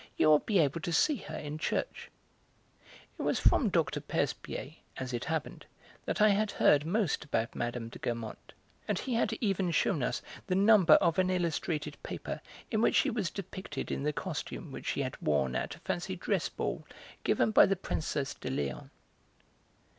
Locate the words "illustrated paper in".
11.29-12.81